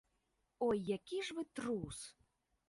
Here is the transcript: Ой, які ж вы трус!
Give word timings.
Ой, 0.67 0.79
які 0.95 1.19
ж 1.27 1.37
вы 1.41 1.45
трус! 1.59 2.01